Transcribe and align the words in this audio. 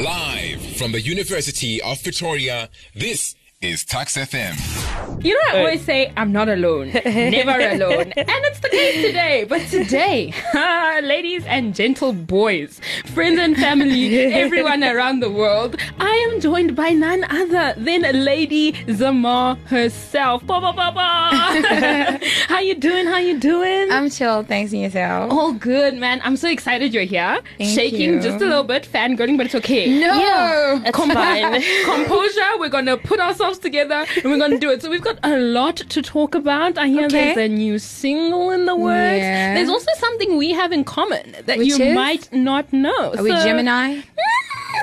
Live 0.00 0.62
from 0.76 0.92
the 0.92 1.00
University 1.02 1.82
of 1.82 2.02
Pretoria, 2.02 2.70
this 2.94 3.34
is 3.60 3.84
Tuks 3.84 4.16
FM. 4.16 4.79
You 5.20 5.34
know, 5.34 5.40
I 5.52 5.58
always 5.58 5.84
say 5.84 6.12
I'm 6.16 6.32
not 6.32 6.48
alone, 6.48 6.90
never 7.04 7.50
alone, 7.74 8.12
and 8.16 8.40
it's 8.48 8.60
the 8.60 8.68
case 8.70 9.04
today. 9.06 9.44
But 9.48 9.60
today, 9.68 10.32
ladies 11.02 11.44
and 11.46 11.74
gentle 11.74 12.12
boys, 12.12 12.80
friends 13.06 13.38
and 13.38 13.56
family, 13.56 14.16
everyone 14.32 14.82
around 14.82 15.20
the 15.20 15.30
world, 15.30 15.76
I 15.98 16.10
am 16.30 16.40
joined 16.40 16.74
by 16.74 16.90
none 16.90 17.24
other 17.24 17.74
than 17.76 18.02
Lady 18.24 18.72
Zamar 18.88 19.58
herself. 19.66 20.44
Ba, 20.46 20.60
ba, 20.60 20.72
ba, 20.72 20.90
ba. 20.94 22.18
How 22.48 22.60
you 22.60 22.74
doing? 22.74 23.06
How 23.06 23.18
you 23.18 23.38
doing? 23.38 23.90
I'm 23.90 24.08
chill, 24.10 24.42
thanks 24.42 24.72
and 24.72 24.82
yourself. 24.82 25.30
all 25.32 25.52
good, 25.52 25.94
man. 25.94 26.20
I'm 26.24 26.36
so 26.36 26.48
excited 26.48 26.94
you're 26.94 27.04
here. 27.04 27.40
Thank 27.58 27.70
Shaking 27.70 28.14
you. 28.14 28.20
just 28.20 28.40
a 28.40 28.46
little 28.46 28.64
bit, 28.64 28.88
fangirling, 28.90 29.36
but 29.36 29.46
it's 29.46 29.54
okay. 29.56 30.00
No, 30.00 30.80
It's 30.84 30.96
fine. 30.98 31.62
composure. 31.84 32.58
We're 32.58 32.68
gonna 32.68 32.96
put 32.96 33.20
ourselves 33.20 33.58
together 33.58 34.04
and 34.16 34.24
we're 34.24 34.38
gonna 34.38 34.58
do 34.58 34.70
it. 34.70 34.82
So 34.82 34.89
we've 34.90 35.02
got 35.02 35.18
a 35.22 35.38
lot 35.38 35.76
to 35.76 36.02
talk 36.02 36.34
about. 36.34 36.76
I 36.78 36.88
hear 36.88 37.06
Okay. 37.06 37.34
there's 37.34 37.50
a 37.50 37.52
new 37.52 37.78
single 37.78 38.50
in 38.50 38.66
the 38.66 38.76
works. 38.76 39.18
Yeah. 39.22 39.54
There's 39.54 39.68
also 39.68 39.90
something 39.98 40.36
we 40.36 40.50
have 40.52 40.72
in 40.72 40.84
common 40.84 41.36
that 41.46 41.58
Which 41.58 41.68
you 41.68 41.76
is? 41.76 41.94
might 41.94 42.32
not 42.32 42.72
know. 42.72 43.14
Are 43.16 43.22
we 43.22 43.30
Gemini? 43.30 44.00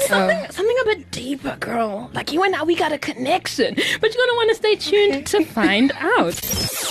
Something, 0.02 0.38
Oh. 0.44 0.52
something 0.52 0.78
a 0.82 0.86
bit 0.86 1.12
deeper, 1.12 1.56
girl. 1.60 2.10
Like 2.14 2.32
you 2.34 2.44
and 2.44 2.54
I, 2.56 2.64
we 2.64 2.76
got 2.76 2.92
a 2.92 2.98
connection. 2.98 3.74
But 4.02 4.14
you're 4.14 4.26
gonna 4.26 4.36
want 4.42 4.50
to 4.50 4.56
stay 4.56 4.76
tuned 4.76 5.26
to 5.28 5.44
find 5.46 5.92
out. 6.00 6.36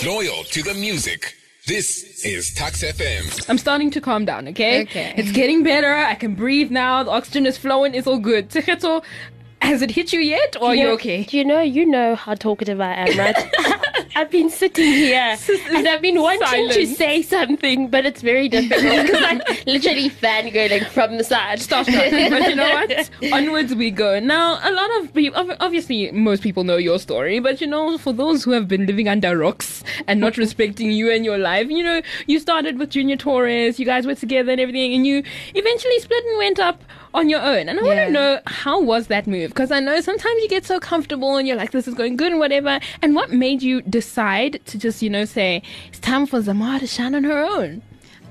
Loyal 0.05 0.43
to 0.45 0.63
the 0.63 0.73
music. 0.73 1.35
This 1.67 2.25
is 2.25 2.53
Tuks 2.53 2.81
FM. 2.83 3.49
I'm 3.49 3.57
starting 3.57 3.91
to 3.91 4.01
calm 4.01 4.25
down, 4.25 4.47
okay? 4.49 4.81
Okay. 4.83 5.13
It's 5.15 5.31
getting 5.31 5.63
better. 5.63 5.93
I 5.93 6.15
can 6.15 6.33
breathe 6.33 6.71
now. 6.71 7.03
The 7.03 7.11
oxygen 7.11 7.45
is 7.45 7.57
flowing. 7.57 7.93
It's 7.93 8.07
all 8.07 8.19
good. 8.19 8.49
Tshegetso, 8.49 9.03
has 9.67 9.81
it 9.81 9.91
hit 9.91 10.13
you 10.13 10.19
yet? 10.19 10.55
Or 10.59 10.69
are 10.69 10.75
you 10.75 10.85
know- 10.85 10.91
okay? 10.93 11.23
Do 11.23 11.37
you 11.37 11.45
know, 11.45 11.61
you 11.61 11.85
know 11.85 12.15
how 12.15 12.33
talkative 12.35 12.79
I 12.81 12.93
am, 12.93 13.17
right? 13.17 13.35
I've 14.15 14.31
been 14.31 14.49
sitting 14.49 14.85
here 14.93 15.37
and 15.71 15.87
I've 15.87 16.01
been 16.01 16.19
wanting 16.19 16.69
to 16.69 16.87
say 16.87 17.21
something, 17.21 17.89
but 17.89 18.05
it's 18.05 18.21
very 18.21 18.49
difficult 18.49 19.05
because 19.05 19.23
I'm 19.23 19.41
literally 19.67 20.09
fangirling 20.09 20.87
from 20.87 21.17
the 21.17 21.23
side. 21.23 21.59
starstruck. 21.59 22.29
but 22.31 22.49
you 22.49 22.55
know 22.55 22.69
what? 22.69 23.09
Onwards 23.31 23.75
we 23.75 23.91
go. 23.91 24.19
Now, 24.19 24.59
a 24.63 24.71
lot 24.71 24.89
of 25.03 25.13
people, 25.13 25.55
obviously, 25.59 26.09
most 26.11 26.41
people 26.41 26.63
know 26.63 26.77
your 26.77 26.97
story, 26.97 27.39
but 27.39 27.61
you 27.61 27.67
know, 27.67 27.97
for 27.99 28.11
those 28.11 28.43
who 28.43 28.51
have 28.51 28.67
been 28.67 28.87
living 28.87 29.07
under 29.07 29.37
rocks 29.37 29.83
and 30.07 30.19
not 30.19 30.37
respecting 30.37 30.89
you 30.91 31.11
and 31.11 31.23
your 31.23 31.37
life, 31.37 31.67
you 31.69 31.83
know, 31.83 32.01
you 32.25 32.39
started 32.39 32.79
with 32.79 32.89
Junior 32.89 33.17
Taurus, 33.17 33.77
you 33.77 33.85
guys 33.85 34.07
were 34.07 34.15
together 34.15 34.51
and 34.51 34.59
everything, 34.61 34.95
and 34.95 35.05
you 35.05 35.21
eventually 35.53 35.99
split 35.99 36.23
and 36.25 36.37
went 36.39 36.59
up 36.59 36.81
on 37.17 37.29
your 37.29 37.41
own. 37.41 37.67
And 37.67 37.79
I 37.79 37.83
want 37.83 37.97
to 37.97 38.11
know 38.11 38.39
how 38.45 38.79
was 38.79 39.07
that 39.07 39.27
move? 39.27 39.49
Because 39.49 39.71
I 39.71 39.79
know 39.79 39.99
sometimes 40.01 40.41
you 40.41 40.47
get 40.47 40.65
so 40.65 40.79
comfortable 40.79 41.35
and 41.35 41.47
you're 41.47 41.57
like, 41.57 41.71
this 41.71 41.87
is 41.87 41.95
going 41.95 42.15
good 42.15 42.31
and 42.31 42.39
whatever. 42.39 42.79
And 43.01 43.15
what 43.15 43.31
made 43.31 43.61
you 43.61 43.81
decide 43.81 44.61
to 44.67 44.77
just, 44.77 45.01
you 45.01 45.09
know, 45.09 45.25
say, 45.25 45.63
it's 45.87 45.99
time 45.99 46.27
for 46.27 46.39
Zamar 46.41 46.79
to 46.79 46.87
shine 46.87 47.15
on 47.15 47.23
her 47.23 47.43
own? 47.43 47.81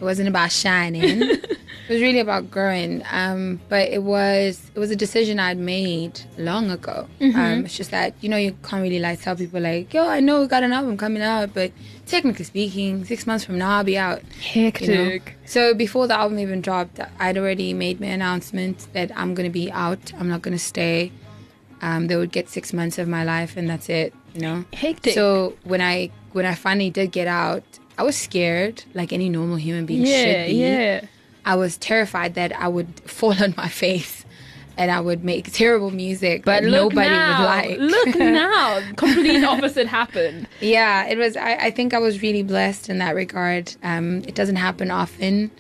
It 0.01 0.05
wasn't 0.05 0.29
about 0.29 0.53
shining. 0.53 1.23
it 1.23 1.59
was 1.89 2.01
really 2.03 2.19
about 2.19 2.51
growing. 2.51 3.03
Um, 3.11 3.61
but 3.69 3.89
it 3.89 4.03
was 4.03 4.71
it 4.75 4.79
was 4.79 4.91
a 4.91 4.97
decision 4.97 5.39
I'd 5.41 5.59
made 5.59 6.21
long 6.37 6.71
ago. 6.71 7.07
Um, 7.21 7.65
it's 7.65 7.77
just 7.77 7.91
that 7.93 8.15
you 8.21 8.29
know 8.29 8.37
you 8.37 8.57
can't 8.63 8.83
really 8.83 8.99
like 8.99 9.21
tell 9.21 9.37
people 9.37 9.61
like, 9.61 9.93
yo, 9.95 10.07
I 10.09 10.21
know 10.21 10.41
we 10.41 10.47
got 10.47 10.63
an 10.63 10.73
album 10.73 10.97
coming 10.97 11.23
out, 11.23 11.55
but 11.55 11.73
technically 12.07 12.45
speaking, 12.45 13.05
six 13.05 13.27
months 13.27 13.45
from 13.45 13.59
now 13.59 13.79
I'll 13.79 13.85
be 13.85 13.97
out. 13.99 14.23
Hectic. 14.41 14.81
you 14.89 14.95
know? 14.95 15.19
So 15.45 15.75
before 15.75 16.07
the 16.07 16.15
album 16.15 16.39
even 16.39 16.61
dropped, 16.61 17.01
I'd 17.19 17.39
already 17.39 17.73
made 17.73 18.01
my 18.01 18.09
announcement 18.09 18.87
that 18.93 19.11
I'm 19.17 19.35
gonna 19.35 19.51
be 19.51 19.71
out. 19.73 20.13
I'm 20.19 20.29
not 20.29 20.43
gonna 20.43 20.59
stay. 20.59 21.13
Um, 21.83 22.07
they 22.07 22.17
would 22.17 22.33
get 22.33 22.49
six 22.49 22.73
months 22.73 22.99
of 22.99 23.07
my 23.07 23.23
life, 23.25 23.57
and 23.57 23.69
that's 23.69 23.89
it. 23.89 24.15
You 24.35 24.41
know. 24.41 24.65
Hectic. 24.73 25.15
So 25.15 25.57
when 25.65 25.81
I 25.81 26.11
when 26.33 26.45
I 26.47 26.55
finally 26.55 26.91
did 26.91 27.12
get 27.12 27.27
out, 27.29 27.65
I 27.99 28.03
was 28.03 28.17
scared, 28.17 28.84
like 28.95 29.12
any 29.12 29.29
normal 29.29 29.57
human 29.57 29.87
being 29.87 30.03
yeah, 30.07 30.23
should 30.23 30.47
be. 30.47 30.53
yeah. 30.55 31.01
I 31.45 31.55
was 31.57 31.77
terrified 31.79 32.34
that 32.34 32.53
I 32.61 32.69
would 32.69 33.01
fall 33.09 33.33
on 33.43 33.55
my 33.57 33.69
face, 33.69 34.25
and 34.77 34.91
I 34.91 35.01
would 35.01 35.25
make 35.25 35.51
terrible 35.53 35.91
music 35.91 36.45
But 36.45 36.62
that 36.62 36.71
nobody 36.71 37.09
now, 37.09 37.39
would 37.41 37.45
like. 37.47 37.79
Look 37.79 38.17
now, 38.17 38.83
complete 38.97 39.43
opposite 39.45 39.87
happened. 39.87 40.49
Yeah, 40.61 41.06
it 41.06 41.17
was. 41.17 41.37
I, 41.37 41.55
I 41.55 41.71
think 41.71 41.95
I 41.95 41.99
was 41.99 42.21
really 42.21 42.43
blessed 42.43 42.89
in 42.89 42.99
that 42.99 43.15
regard. 43.15 43.75
Um, 43.83 44.19
it 44.27 44.35
doesn't 44.35 44.56
happen 44.56 44.91
often, 44.91 45.51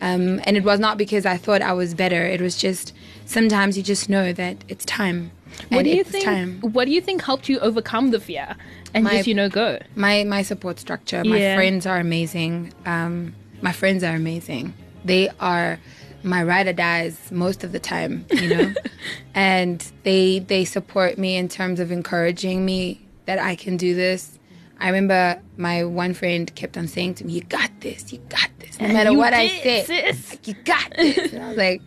um, 0.00 0.40
and 0.44 0.56
it 0.56 0.64
was 0.64 0.80
not 0.80 0.96
because 0.98 1.26
I 1.26 1.36
thought 1.36 1.62
I 1.62 1.72
was 1.72 1.94
better. 1.94 2.24
It 2.24 2.40
was 2.40 2.56
just 2.56 2.94
sometimes 3.26 3.76
you 3.76 3.82
just 3.82 4.08
know 4.08 4.32
that 4.32 4.56
it's 4.68 4.84
time. 4.84 5.32
What 5.68 5.78
and 5.78 5.84
do 5.84 5.90
you 5.90 6.04
think? 6.04 6.24
time. 6.24 6.60
What 6.60 6.84
do 6.86 6.90
you 6.92 7.00
think 7.00 7.22
helped 7.22 7.48
you 7.48 7.58
overcome 7.60 8.10
the 8.10 8.20
fear 8.20 8.56
and 8.92 9.04
My- 9.04 9.10
just 9.16 9.26
you 9.26 9.34
know 9.34 9.48
go? 9.48 9.78
My 9.96 10.24
my 10.24 10.42
support 10.42 10.78
structure. 10.78 11.22
My 11.24 11.38
Yeah. 11.38 11.56
friends 11.56 11.86
are 11.86 11.98
amazing. 11.98 12.72
Um, 12.86 13.34
my 13.62 13.72
friends 13.72 14.02
are 14.04 14.14
amazing. 14.14 14.74
They 15.04 15.28
are 15.40 15.78
my 16.22 16.42
ride 16.42 16.66
or 16.66 16.72
dies 16.72 17.18
most 17.30 17.64
of 17.64 17.72
the 17.72 17.78
time. 17.78 18.24
You 18.30 18.48
know, 18.56 18.74
and 19.34 19.84
they 20.02 20.38
they 20.40 20.64
support 20.64 21.18
me 21.18 21.36
in 21.36 21.48
terms 21.48 21.80
of 21.80 21.90
encouraging 21.90 22.64
me 22.64 23.00
that 23.26 23.38
I 23.38 23.56
can 23.56 23.76
do 23.76 23.94
this. 23.94 24.38
I 24.80 24.86
remember 24.88 25.40
my 25.56 25.84
one 25.84 26.14
friend 26.14 26.52
kept 26.54 26.76
on 26.76 26.88
saying 26.88 27.14
to 27.16 27.24
me, 27.26 27.34
"You 27.34 27.42
got 27.42 27.70
this. 27.80 28.12
You 28.12 28.18
got 28.28 28.50
this. 28.58 28.78
No 28.80 28.88
matter 28.88 29.12
what 29.12 29.32
I 29.32 29.46
did, 29.48 29.86
say, 29.86 30.12
sis. 30.12 30.30
like, 30.30 30.48
you 30.48 30.54
got 30.64 30.92
this." 30.96 31.32
And 31.32 31.42
I 31.42 31.48
was 31.48 31.56
like. 31.56 31.82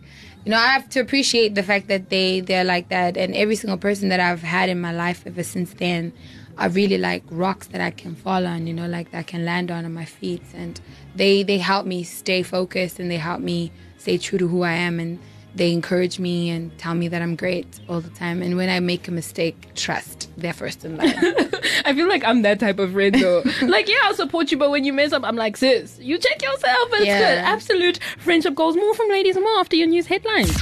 You 0.48 0.52
know, 0.52 0.60
I 0.60 0.68
have 0.68 0.88
to 0.96 1.00
appreciate 1.00 1.54
the 1.56 1.62
fact 1.62 1.88
that 1.88 2.08
they 2.08 2.40
they're 2.40 2.64
like 2.64 2.88
that, 2.88 3.18
and 3.18 3.34
every 3.34 3.54
single 3.54 3.76
person 3.76 4.08
that 4.08 4.18
I've 4.18 4.40
had 4.40 4.70
in 4.70 4.80
my 4.80 4.92
life 4.92 5.24
ever 5.26 5.42
since 5.42 5.74
then, 5.74 6.10
are 6.56 6.70
really 6.70 6.96
like 6.96 7.22
rocks 7.28 7.66
that 7.66 7.82
I 7.82 7.90
can 7.90 8.14
fall 8.14 8.46
on. 8.46 8.66
You 8.66 8.72
know, 8.72 8.86
like 8.86 9.10
that 9.10 9.18
I 9.18 9.22
can 9.24 9.44
land 9.44 9.70
on 9.70 9.84
on 9.84 9.92
my 9.92 10.06
feet, 10.06 10.40
and 10.54 10.80
they 11.14 11.42
they 11.42 11.58
help 11.58 11.84
me 11.84 12.02
stay 12.02 12.42
focused, 12.42 12.98
and 12.98 13.10
they 13.10 13.18
help 13.18 13.42
me 13.42 13.72
stay 13.98 14.16
true 14.16 14.38
to 14.38 14.48
who 14.48 14.62
I 14.62 14.72
am, 14.72 14.98
and 14.98 15.18
they 15.58 15.72
encourage 15.72 16.18
me 16.18 16.48
and 16.50 16.76
tell 16.78 16.94
me 16.94 17.08
that 17.08 17.20
I'm 17.20 17.36
great 17.36 17.66
all 17.88 18.00
the 18.00 18.08
time. 18.10 18.40
And 18.42 18.56
when 18.56 18.68
I 18.70 18.80
make 18.80 19.06
a 19.08 19.10
mistake, 19.10 19.74
trust 19.74 20.30
they're 20.36 20.52
first 20.52 20.84
in 20.84 20.96
line. 20.96 21.14
I 21.84 21.92
feel 21.94 22.08
like 22.08 22.24
I'm 22.24 22.42
that 22.42 22.60
type 22.60 22.78
of 22.78 22.92
friend 22.92 23.14
though. 23.14 23.42
like, 23.62 23.88
yeah, 23.88 23.96
I'll 24.04 24.14
support 24.14 24.50
you, 24.50 24.56
but 24.56 24.70
when 24.70 24.84
you 24.84 24.92
mess 24.92 25.12
up, 25.12 25.24
I'm 25.24 25.36
like, 25.36 25.56
sis, 25.56 25.98
you 26.00 26.16
check 26.18 26.40
yourself. 26.42 26.88
It's 26.92 27.06
Yeah. 27.06 27.18
good. 27.18 27.38
Absolute 27.44 27.98
friendship 28.18 28.54
goals. 28.54 28.76
More 28.76 28.94
from 28.94 29.08
ladies 29.10 29.36
and 29.36 29.44
more 29.44 29.58
after 29.58 29.76
your 29.76 29.88
news 29.88 30.06
headlines. 30.06 30.54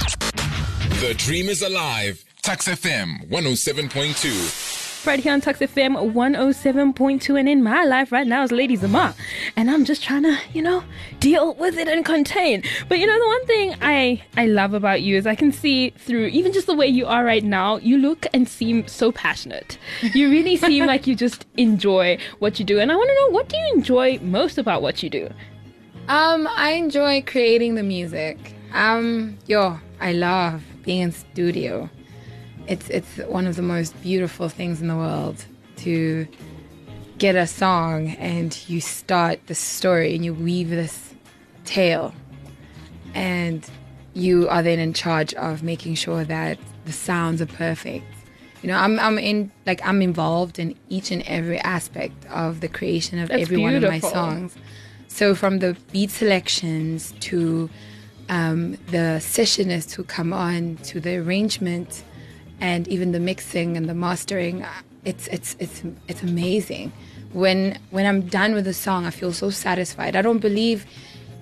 The 0.99 1.13
dream 1.17 1.47
is 1.47 1.61
alive. 1.61 2.23
Tuks 2.41 2.67
FM 2.67 3.29
107.2. 3.29 4.66
Right 5.07 5.21
here 5.21 5.31
on 5.31 5.39
Tuks 5.39 5.59
FM 5.59 6.13
107.2 6.13 7.39
and 7.39 7.47
in 7.47 7.63
my 7.63 7.85
life 7.85 8.11
right 8.11 8.27
now 8.27 8.43
is 8.43 8.51
Lady 8.51 8.75
Zamar. 8.75 9.15
And 9.55 9.71
I'm 9.71 9.85
just 9.85 10.03
trying 10.03 10.23
to, 10.23 10.37
you 10.51 10.61
know, 10.61 10.83
deal 11.21 11.53
with 11.53 11.77
it 11.77 11.87
and 11.87 12.03
contain. 12.03 12.61
But 12.89 12.99
you 12.99 13.07
know, 13.07 13.17
the 13.17 13.25
one 13.25 13.45
thing 13.45 13.75
I, 13.81 14.21
I 14.35 14.47
love 14.47 14.73
about 14.73 15.03
you 15.03 15.15
is 15.15 15.25
I 15.25 15.33
can 15.33 15.53
see 15.53 15.91
through 15.91 16.25
even 16.25 16.51
just 16.51 16.67
the 16.67 16.75
way 16.75 16.87
you 16.87 17.05
are 17.05 17.23
right 17.23 17.41
now, 17.41 17.77
you 17.77 17.97
look 17.97 18.25
and 18.33 18.49
seem 18.49 18.85
so 18.89 19.13
passionate. 19.13 19.77
You 20.13 20.29
really 20.29 20.57
seem 20.67 20.85
like 20.85 21.07
you 21.07 21.15
just 21.15 21.45
enjoy 21.55 22.17
what 22.39 22.59
you 22.59 22.65
do. 22.65 22.77
And 22.81 22.91
I 22.91 22.95
want 22.97 23.09
to 23.09 23.15
know, 23.15 23.29
what 23.29 23.47
do 23.47 23.55
you 23.55 23.73
enjoy 23.75 24.19
most 24.19 24.57
about 24.57 24.81
what 24.81 25.01
you 25.01 25.09
do? 25.09 25.29
Um, 26.09 26.49
I 26.53 26.71
enjoy 26.71 27.21
creating 27.21 27.75
the 27.75 27.83
music. 27.83 28.55
Um, 28.73 29.37
yo, 29.47 29.79
I 30.01 30.11
love 30.11 30.61
being 30.83 30.99
in 30.99 31.11
studio. 31.13 31.89
It's 32.67 32.89
it's 32.89 33.17
one 33.27 33.47
of 33.47 33.55
the 33.55 33.61
most 33.61 33.99
beautiful 34.01 34.49
things 34.49 34.81
in 34.81 34.87
the 34.87 34.95
world 34.95 35.45
to 35.77 36.27
get 37.17 37.35
a 37.35 37.47
song 37.47 38.09
and 38.11 38.57
you 38.69 38.79
start 38.79 39.47
the 39.47 39.55
story 39.55 40.13
and 40.15 40.23
you 40.23 40.33
weave 40.33 40.69
this 40.69 41.13
tale 41.65 42.13
and 43.15 43.67
you 44.13 44.47
are 44.49 44.61
then 44.61 44.79
in 44.79 44.93
charge 44.93 45.33
of 45.35 45.63
making 45.63 45.95
sure 45.95 46.23
that 46.23 46.57
the 46.85 46.91
sounds 46.91 47.41
are 47.41 47.47
perfect. 47.47 48.05
You 48.61 48.69
know, 48.69 48.77
I'm 48.77 48.99
I'm 48.99 49.19
in 49.19 49.51
like 49.65 49.85
I'm 49.85 50.01
involved 50.01 50.59
in 50.59 50.75
each 50.89 51.11
and 51.11 51.21
every 51.23 51.59
aspect 51.59 52.25
of 52.27 52.61
the 52.61 52.67
creation 52.67 53.19
of 53.19 53.29
That's 53.29 53.43
every 53.43 53.57
one 53.57 53.75
of 53.75 53.83
my 53.83 53.99
songs. 53.99 54.55
So 55.07 55.35
from 55.35 55.59
the 55.59 55.77
beat 55.91 56.11
selections 56.11 57.13
to 57.21 57.69
um, 58.29 58.77
the 58.87 59.19
sessionists 59.19 59.93
who 59.93 60.03
come 60.03 60.33
on 60.33 60.77
to 60.83 60.99
the 60.99 61.17
arrangement 61.17 62.03
and 62.59 62.87
even 62.87 63.11
the 63.11 63.19
mixing 63.19 63.77
and 63.77 63.87
the 63.87 63.93
mastering, 63.93 64.65
it's 65.05 65.27
it's 65.27 65.55
it's 65.59 65.83
it's 66.07 66.23
amazing. 66.23 66.91
When 67.33 67.77
when 67.91 68.05
I'm 68.05 68.21
done 68.27 68.53
with 68.53 68.67
a 68.67 68.73
song, 68.73 69.05
I 69.05 69.11
feel 69.11 69.33
so 69.33 69.49
satisfied. 69.49 70.15
I 70.15 70.21
don't 70.21 70.39
believe 70.39 70.85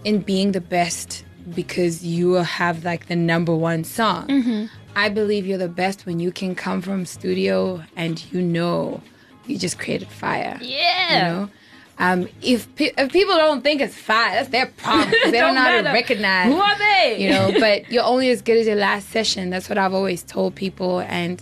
in 0.04 0.20
being 0.20 0.52
the 0.52 0.62
best 0.62 1.26
because 1.54 2.04
you 2.04 2.34
have 2.34 2.84
like 2.84 3.08
the 3.08 3.16
number 3.16 3.56
one 3.56 3.84
song. 3.84 4.28
Mm-hmm. 4.28 4.66
I 4.96 5.10
believe 5.10 5.46
you're 5.46 5.58
the 5.58 5.68
best 5.68 6.06
when 6.06 6.20
you 6.20 6.32
can 6.32 6.56
come 6.56 6.82
from 6.82 7.06
studio 7.06 7.84
and 7.96 8.24
you 8.32 8.42
know 8.42 9.02
you 9.46 9.58
just 9.58 9.78
created 9.78 10.08
fire. 10.08 10.58
Yeah. 10.62 11.10
You 11.10 11.24
know? 11.24 11.50
Um, 11.98 12.28
if 12.42 12.74
pe- 12.76 12.92
if 12.98 13.12
people 13.12 13.36
don't 13.36 13.62
think 13.62 13.80
it's 13.82 13.96
fire, 13.96 14.32
that's 14.36 14.50
their 14.50 14.66
problem. 14.68 15.10
They 15.26 15.32
don't, 15.32 15.54
Don't 15.54 15.56
know 15.56 15.62
how 15.62 15.82
to 15.82 15.90
recognize. 15.92 16.48
Who 16.52 16.60
are 16.60 16.78
they? 16.78 17.18
You 17.20 17.30
know, 17.30 17.60
but 17.60 17.90
you're 17.90 18.04
only 18.04 18.30
as 18.30 18.42
good 18.42 18.58
as 18.58 18.68
your 18.68 18.76
last 18.76 19.10
session. 19.10 19.50
That's 19.50 19.70
what 19.70 19.78
I've 19.78 19.94
always 19.94 20.24
told 20.24 20.56
people. 20.56 21.00
And 21.00 21.42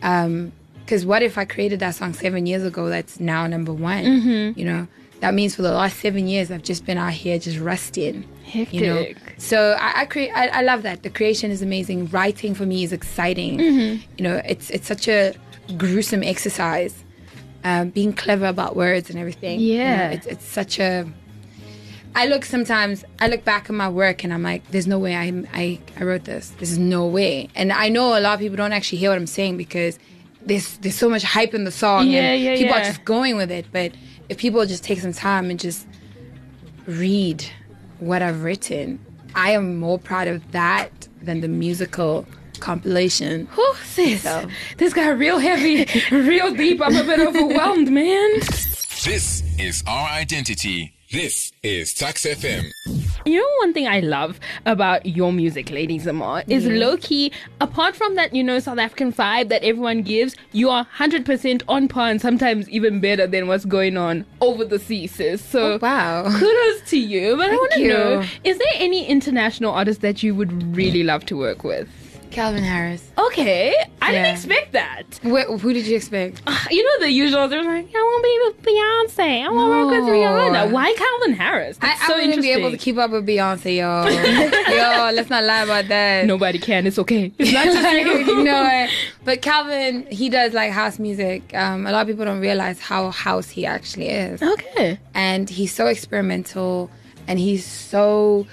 because 0.00 1.04
what 1.06 1.22
if 1.22 1.36
I 1.38 1.44
created 1.44 1.80
that 1.80 1.94
song 1.94 2.14
seven 2.14 2.46
years 2.46 2.64
ago? 2.64 2.88
That's 2.88 3.20
now 3.20 3.46
number 3.46 3.72
one. 3.72 4.04
Mm-hmm. 4.04 4.58
You 4.58 4.64
know, 4.64 4.88
that 5.20 5.34
means 5.34 5.54
for 5.54 5.62
the 5.62 5.72
last 5.72 6.00
seven 6.00 6.26
years 6.26 6.50
I've 6.50 6.62
just 6.62 6.86
been 6.86 6.98
out 6.98 7.12
here 7.12 7.38
just 7.38 7.58
rusting. 7.58 8.26
Hectic. 8.44 8.72
You 8.72 8.86
know, 8.86 9.06
so 9.38 9.76
I, 9.78 10.02
I 10.02 10.06
create. 10.06 10.30
I, 10.34 10.48
I 10.48 10.62
love 10.62 10.82
that. 10.82 11.02
The 11.02 11.10
creation 11.10 11.50
is 11.50 11.62
amazing. 11.62 12.08
Writing 12.08 12.54
for 12.54 12.66
me 12.66 12.82
is 12.82 12.92
exciting. 12.92 13.58
Mm-hmm. 13.58 14.02
You 14.18 14.24
know, 14.24 14.42
it's 14.44 14.70
it's 14.70 14.86
such 14.86 15.06
a 15.08 15.34
gruesome 15.76 16.22
exercise. 16.22 17.04
Um, 17.64 17.90
being 17.90 18.12
clever 18.12 18.46
about 18.46 18.74
words 18.74 19.08
and 19.10 19.18
everything. 19.18 19.60
You 19.60 19.78
know, 19.78 19.84
Yeah. 19.84 20.10
it's 20.10 20.26
it's 20.26 20.44
such 20.44 20.78
a. 20.80 21.06
I 22.14 22.26
look 22.26 22.44
sometimes. 22.44 23.04
I 23.20 23.28
look 23.28 23.44
back 23.44 23.70
at 23.70 23.74
my 23.74 23.88
work 23.88 24.24
and 24.24 24.34
I'm 24.34 24.42
like, 24.42 24.62
"There's 24.70 24.86
no 24.86 24.98
way 24.98 25.14
I 25.16 25.26
I 25.54 25.78
I 25.98 26.04
wrote 26.04 26.24
this. 26.24 26.50
This 26.58 26.70
is 26.72 26.78
no 26.78 27.06
way." 27.06 27.48
And 27.54 27.72
I 27.72 27.88
know 27.88 28.18
a 28.18 28.20
lot 28.20 28.34
of 28.34 28.40
people 28.40 28.56
don't 28.56 28.72
actually 28.72 28.98
hear 28.98 29.10
what 29.10 29.16
I'm 29.18 29.26
saying 29.26 29.56
because 29.56 29.98
there's 30.44 30.76
there's 30.78 30.96
so 30.96 31.08
much 31.08 31.22
hype 31.22 31.54
in 31.54 31.64
the 31.64 31.70
song. 31.70 32.08
Yeah, 32.08 32.32
and 32.32 32.42
yeah, 32.42 32.56
People 32.56 32.74
yeah. 32.76 32.82
are 32.82 32.84
just 32.84 33.04
going 33.04 33.36
with 33.36 33.50
it. 33.50 33.66
But 33.72 33.92
if 34.28 34.38
people 34.38 34.66
just 34.66 34.82
take 34.84 34.98
some 35.00 35.12
time 35.12 35.48
and 35.48 35.58
just 35.60 35.86
read 36.86 37.44
what 38.00 38.22
I've 38.22 38.42
written, 38.42 38.98
I 39.34 39.52
am 39.52 39.78
more 39.78 39.98
proud 39.98 40.26
of 40.28 40.50
that 40.52 40.90
than 41.22 41.40
the 41.40 41.48
musical 41.48 42.26
compilation. 42.62 43.46
Whew, 43.54 43.74
sis, 43.84 44.22
So- 44.22 44.48
this 44.78 44.94
got 44.94 45.18
real 45.18 45.38
heavy, 45.38 45.86
real 46.16 46.54
deep. 46.54 46.80
I'm 46.80 46.96
a 46.96 47.04
bit 47.04 47.20
overwhelmed, 47.28 47.90
man. 47.90 48.30
This 49.04 49.42
is 49.58 49.82
our 49.86 50.08
identity. 50.08 50.94
This 51.10 51.52
is 51.62 51.92
Tuks 51.92 52.24
FM. 52.24 52.70
You 53.26 53.38
know, 53.40 53.46
one 53.58 53.74
thing 53.74 53.86
I 53.86 54.00
love 54.00 54.40
about 54.64 55.04
your 55.04 55.30
music, 55.30 55.70
Lady 55.70 55.98
Zamar, 55.98 56.42
is 56.48 56.66
low 56.66 56.96
key, 56.96 57.30
apart 57.60 57.94
from 57.94 58.14
that, 58.14 58.34
you 58.34 58.42
know, 58.42 58.58
South 58.60 58.78
African 58.78 59.12
vibe 59.12 59.48
that 59.50 59.62
everyone 59.62 60.00
gives, 60.02 60.34
you 60.52 60.70
are 60.70 60.86
100% 60.96 61.62
on 61.68 61.86
par 61.88 62.08
and 62.08 62.20
sometimes 62.20 62.68
even 62.70 62.98
better 63.00 63.26
than 63.26 63.46
what's 63.46 63.66
going 63.66 63.96
on 63.98 64.24
over 64.40 64.64
the 64.64 64.78
seas, 64.78 65.12
sis. 65.14 65.44
So, 65.44 65.74
Oh, 65.74 65.78
wow. 65.82 66.22
kudos 66.38 66.90
to 66.90 66.98
you. 66.98 67.36
But 67.36 67.50
I 67.50 67.54
want 67.56 67.72
to 67.72 67.88
know 67.88 68.24
is 68.44 68.56
there 68.58 68.72
any 68.76 69.06
international 69.06 69.72
artist 69.72 70.00
that 70.00 70.22
you 70.22 70.34
would 70.34 70.74
really 70.74 71.02
love 71.02 71.26
to 71.26 71.36
work 71.36 71.62
with? 71.62 71.88
Calvin 72.32 72.62
Harris. 72.64 73.10
Okay, 73.18 73.74
I 74.00 74.10
didn't 74.10 74.34
expect 74.34 74.72
that. 74.72 75.04
Wh- 75.22 75.60
who 75.60 75.72
did 75.72 75.86
you 75.86 75.96
expect? 75.96 76.40
You 76.70 76.82
know 76.82 77.04
the 77.06 77.12
usual. 77.12 77.46
They're 77.48 77.62
like, 77.62 77.88
I 77.94 77.98
want 77.98 78.24
to 78.24 78.28
be 78.28 78.38
with 78.46 78.66
Beyonce. 78.66 79.44
I 79.44 79.48
want 79.50 79.72
to 79.72 79.96
work 79.96 80.04
with 80.06 80.14
Rihanna. 80.14 80.72
Why 80.72 80.94
Calvin 80.94 81.34
Harris? 81.36 81.78
I, 81.82 81.86
That's 81.88 82.02
I 82.02 82.06
so 82.08 82.16
wouldn't 82.16 82.42
be 82.42 82.50
able 82.50 82.70
to 82.70 82.76
keep 82.78 82.96
up 82.96 83.10
with 83.10 83.26
Beyonce, 83.26 83.76
y'all. 83.78 84.10
Yo, 85.10 85.14
let's 85.14 85.28
not 85.30 85.44
lie 85.44 85.62
about 85.62 85.88
that. 85.88 86.26
Nobody 86.26 86.58
can. 86.58 86.86
It's 86.86 86.98
okay. 86.98 87.32
It's 87.38 87.52
not 87.52 87.64
just 87.66 87.82
like, 87.82 88.06
you. 88.06 88.42
know 88.44 88.62
what? 88.62 88.90
But 89.24 89.42
Calvin, 89.42 90.06
he 90.06 90.28
does 90.30 90.52
like 90.54 90.72
house 90.72 90.98
music. 90.98 91.54
Um, 91.54 91.86
a 91.86 91.92
lot 91.92 92.02
of 92.02 92.08
people 92.08 92.24
don't 92.24 92.40
realize 92.40 92.80
how 92.80 93.10
house 93.10 93.48
he 93.50 93.66
actually 93.66 94.08
is. 94.08 94.42
Okay. 94.42 94.98
and 95.14 95.48
he's 95.50 95.72
so 95.74 95.86
experimental 95.86 96.90
and 97.28 97.38
he's 97.38 97.64
so 97.64 98.46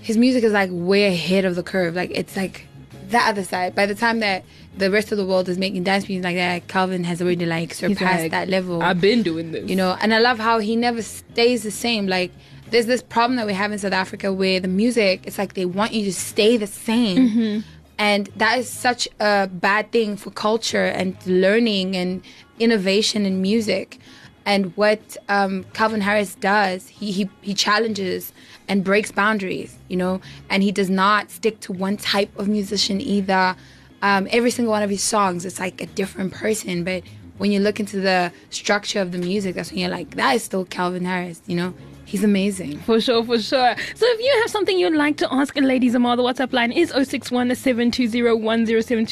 his 0.00 0.16
music 0.16 0.44
is 0.44 0.52
like 0.52 0.70
way 0.72 1.06
ahead 1.06 1.44
of 1.44 1.54
the 1.56 1.62
curve 1.62 1.94
like 1.94 2.10
it's 2.14 2.34
like 2.36 2.66
the 3.10 3.18
other 3.18 3.44
side. 3.44 3.74
By 3.74 3.86
the 3.86 3.94
time 3.94 4.20
that 4.20 4.44
the 4.76 4.90
rest 4.90 5.12
of 5.12 5.18
the 5.18 5.26
world 5.26 5.48
is 5.48 5.58
making 5.58 5.84
dance 5.84 6.08
music 6.08 6.24
like 6.24 6.36
that 6.36 6.68
calvin 6.68 7.04
has 7.04 7.20
already 7.20 7.46
like 7.46 7.74
surpassed 7.74 8.22
like, 8.22 8.30
that 8.30 8.48
level. 8.48 8.82
I've 8.82 9.00
been 9.00 9.22
doing 9.22 9.52
this. 9.52 9.68
you 9.68 9.76
know 9.76 9.96
and 10.00 10.14
i 10.14 10.18
love 10.18 10.38
how 10.38 10.58
he 10.58 10.76
never 10.76 11.02
stays 11.02 11.62
the 11.62 11.70
same. 11.70 12.06
Like 12.06 12.30
there's 12.70 12.86
this 12.86 13.02
problem 13.02 13.36
that 13.36 13.46
we 13.46 13.54
have 13.54 13.72
in 13.72 13.78
south 13.78 13.92
africa 13.92 14.32
where 14.32 14.60
the 14.60 14.68
music 14.68 15.22
it's 15.26 15.38
like 15.38 15.54
they 15.54 15.64
want 15.64 15.92
you 15.92 16.04
to 16.04 16.12
stay 16.12 16.56
the 16.56 16.66
same. 16.66 17.28
Mm-hmm. 17.28 17.60
and 17.98 18.26
that 18.36 18.58
is 18.58 18.68
such 18.68 19.08
a 19.20 19.48
bad 19.48 19.90
thing 19.90 20.16
for 20.16 20.30
culture 20.30 20.84
and 20.84 21.16
learning 21.26 21.96
and 21.96 22.22
innovation 22.58 23.24
in 23.24 23.40
music. 23.42 23.98
And 24.44 24.74
what 24.76 25.16
um, 25.28 25.64
calvin 25.74 26.00
harris 26.00 26.34
does 26.34 26.88
he, 26.88 27.12
he, 27.12 27.30
he 27.42 27.54
challenges 27.54 28.32
and 28.68 28.84
breaks 28.84 29.10
boundaries 29.10 29.78
you 29.88 29.96
know? 29.96 30.20
And 30.50 30.62
he 30.62 30.72
does 30.72 30.90
not 30.90 31.30
stick 31.30 31.60
to 31.60 31.72
one 31.72 31.96
type 31.96 32.36
of 32.38 32.48
musician 32.48 33.00
either. 33.00 33.56
Um, 34.00 34.28
every 34.30 34.52
single 34.52 34.70
one 34.70 34.84
of 34.84 34.90
his 34.90 35.02
songs 35.02 35.44
it's 35.44 35.58
like 35.58 35.80
a 35.80 35.86
different 35.86 36.32
person 36.32 36.84
but 36.84 37.02
when 37.38 37.50
you 37.50 37.58
look 37.58 37.80
into 37.80 38.00
the 38.00 38.30
structure 38.50 39.00
of 39.00 39.10
the 39.10 39.18
music 39.18 39.56
that's 39.56 39.72
when 39.72 39.80
you're 39.80 39.90
like 39.90 40.10
that 40.14 40.36
is 40.36 40.44
still 40.44 40.64
calvin 40.64 41.04
harris 41.04 41.42
you 41.48 41.56
know 41.56 41.74
he's 42.08 42.24
amazing 42.24 42.78
For 42.78 43.00
sure, 43.00 43.22
for 43.22 43.38
sure. 43.38 43.76
So 43.94 44.06
if 44.06 44.20
you 44.20 44.40
have 44.40 44.50
something 44.50 44.78
you'd 44.78 44.94
like 44.94 45.18
to 45.18 45.32
ask 45.32 45.56
Lady 45.64 45.90
Zamar, 45.90 46.16
the 46.16 46.22
WhatsApp 46.22 46.52
line 46.52 46.72
is 46.72 46.90
61 46.90 47.50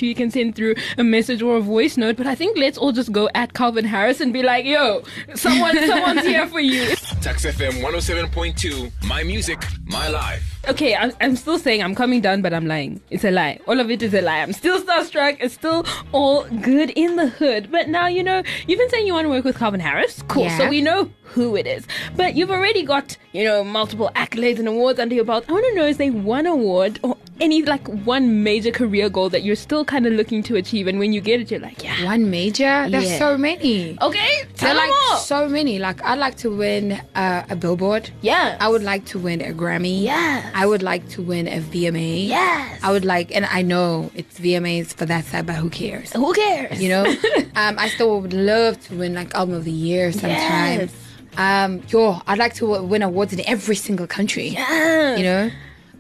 You 0.01 0.15
can 0.15 0.31
send 0.31 0.55
through 0.55 0.75
a 0.97 1.05
message 1.05 1.43
or 1.43 1.57
a 1.57 1.61
voice 1.61 1.97
note. 1.97 2.17
But 2.17 2.27
I 2.27 2.35
think 2.35 2.57
let's 2.57 2.79
all 2.79 2.93
just 2.93 3.13
go 3.13 3.29
at 3.35 3.53
Calvin 3.53 3.85
Harris 3.85 4.21
and 4.21 4.33
be 4.33 4.43
like, 4.43 4.65
yo, 4.65 5.03
someone, 5.35 5.77
someone's 5.87 6.23
here 6.23 6.47
for 6.49 6.61
you. 6.61 6.89
Tuks 7.21 7.45
FM 7.45 7.83
107.2. 7.83 8.91
My 9.07 9.23
music, 9.23 9.63
my 9.85 10.09
life. 10.09 10.56
Okay, 10.69 10.97
I'm, 10.97 11.13
I'm 11.21 11.37
still 11.37 11.61
saying 11.61 11.81
I'm 11.81 11.95
coming 11.95 12.21
down, 12.21 12.43
but 12.43 12.53
I'm 12.53 12.67
lying. 12.67 13.01
It's 13.11 13.23
a 13.23 13.31
lie. 13.31 13.61
All 13.69 13.79
of 13.79 13.89
it 13.89 14.03
is 14.03 14.13
a 14.13 14.21
lie. 14.21 14.41
I'm 14.41 14.53
still 14.53 14.83
starstruck. 14.83 15.37
It's 15.39 15.55
still 15.55 15.87
all 16.11 16.43
good 16.61 16.91
in 16.91 17.15
the 17.15 17.29
hood. 17.29 17.71
But 17.71 17.89
now, 17.89 18.09
you 18.09 18.25
know, 18.25 18.43
you've 18.67 18.79
been 18.79 18.91
saying 18.91 19.07
you 19.07 19.15
want 19.15 19.27
to 19.27 19.29
work 19.29 19.45
with 19.45 19.57
Calvin 19.57 19.79
Harris. 19.79 20.25
Cool. 20.27 20.51
So 20.51 20.69
we 20.69 20.83
know 20.83 21.09
who 21.23 21.55
it 21.55 21.69
is. 21.69 21.87
But 22.17 22.35
you've 22.35 22.51
already 22.51 22.83
got, 22.83 23.17
you 23.31 23.45
know, 23.45 23.63
multiple 23.63 24.11
accolades 24.17 24.59
and 24.59 24.67
awards 24.67 24.99
under 24.99 25.15
your 25.15 25.25
belt. 25.25 25.45
I 25.49 25.53
want 25.53 25.67
to 25.67 25.75
know 25.75 25.87
is 25.87 25.99
there 25.99 26.11
one 26.11 26.47
award 26.47 26.99
or 27.05 27.17
any, 27.41 27.63
like, 27.63 27.87
one 28.07 28.43
major 28.43 28.71
career 28.71 29.09
goal 29.09 29.29
that 29.31 29.43
you're 29.43 29.57
still 29.57 29.85
kind 29.85 30.07
of 30.07 30.13
looking 30.15 30.43
to 30.45 30.57
achieve? 30.57 30.87
And 30.87 30.99
when 30.99 31.13
you 31.13 31.21
get 31.21 31.41
it, 31.41 31.51
you're 31.51 31.61
like, 31.61 31.83
yeah. 31.85 32.05
one 32.05 32.31
major 32.31 32.89
there's 32.91 33.11
Yeah. 33.11 33.19
so 33.19 33.37
many 33.39 33.97
Okay, 34.01 34.43
tell 34.55 34.75
like 34.77 34.91
all. 35.11 35.17
so 35.19 35.49
many. 35.49 35.79
Like 35.79 36.03
I'd 36.05 36.19
like 36.19 36.37
to 36.39 36.51
win 36.57 36.93
uh, 37.15 37.45
a 37.51 37.57
Billboard. 37.57 38.11
yeah 38.23 38.57
I 38.61 38.69
would 38.69 38.83
like 38.83 39.05
to 39.07 39.19
win 39.19 39.41
a 39.41 39.53
Grammy. 39.53 40.03
yeah 40.03 40.51
I 40.55 40.67
would 40.67 40.83
like 40.83 41.09
to 41.11 41.23
win 41.23 41.47
a 41.49 41.61
VMA. 41.61 42.29
Yes. 42.29 42.81
I 42.83 42.91
would 42.93 43.05
like, 43.05 43.35
and 43.35 43.45
I 43.47 43.63
know 43.63 44.11
it's 44.15 44.39
VMAs 44.41 44.95
for 44.95 45.07
that 45.07 45.25
side, 45.27 45.47
but 45.47 45.57
who 45.57 45.69
cares? 45.71 46.13
Who 46.13 46.33
cares? 46.35 46.81
You 46.83 46.89
know, 46.91 47.05
um, 47.57 47.79
I 47.79 47.89
still 47.89 48.21
would 48.21 48.33
love 48.33 48.81
to 48.89 48.97
win 48.97 49.15
like 49.15 49.35
album 49.35 49.55
of 49.57 49.65
the 49.65 49.71
year 49.73 50.13
sometimes 50.13 50.93
Yes. 50.93 50.93
Um, 51.39 51.83
yo, 51.89 52.19
I'd 52.27 52.39
like 52.39 52.55
to 52.55 52.67
win 52.83 53.03
awards 53.03 53.33
in 53.35 53.41
every 53.47 53.77
single 53.77 54.07
country. 54.07 54.49
Yes. 54.49 55.19
You 55.19 55.25
know, 55.25 55.51